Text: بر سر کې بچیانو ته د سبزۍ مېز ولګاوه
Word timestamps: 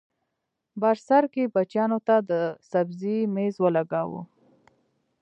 بر 0.81 0.95
سر 1.07 1.23
کې 1.33 1.43
بچیانو 1.55 1.99
ته 2.07 2.15
د 2.29 2.31
سبزۍ 2.71 3.17
مېز 3.33 3.55
ولګاوه 3.63 4.21